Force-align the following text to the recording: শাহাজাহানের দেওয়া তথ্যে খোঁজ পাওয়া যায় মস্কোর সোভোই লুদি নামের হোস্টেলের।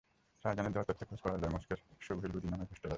শাহাজাহানের 0.45 0.73
দেওয়া 0.73 0.87
তথ্যে 0.89 1.05
খোঁজ 1.05 1.19
পাওয়া 1.23 1.39
যায় 1.41 1.51
মস্কোর 1.53 1.79
সোভোই 2.01 2.29
লুদি 2.33 2.47
নামের 2.47 2.67
হোস্টেলের। 2.71 2.89